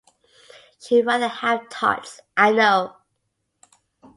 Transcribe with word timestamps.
She'd 0.79 1.05
rather 1.05 1.27
have 1.27 1.69
tarts, 1.69 2.21
I 2.35 2.51
know. 2.53 2.95